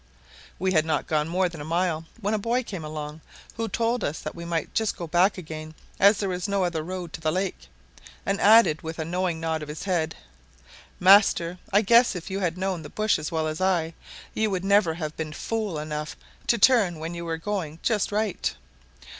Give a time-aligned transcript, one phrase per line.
[0.57, 3.21] We had not gone more than a mile when a boy came along,
[3.57, 7.13] who told us we might just go back again, as there was no other road
[7.13, 7.67] to the lake;
[8.25, 10.15] and added, with a knowing nod of his head,
[10.99, 13.93] "Master, I guess if you had known the bush as well as I,
[14.33, 18.55] you would never have been fule enough to turn when you were going just right.